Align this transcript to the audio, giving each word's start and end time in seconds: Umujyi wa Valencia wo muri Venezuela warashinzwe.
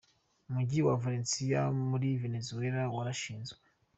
Umujyi 0.47 0.79
wa 0.87 0.95
Valencia 1.03 1.57
wo 1.67 1.73
muri 1.89 2.07
Venezuela 2.23 2.81
warashinzwe. 2.95 3.59